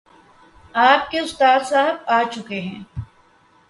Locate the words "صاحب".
1.69-1.95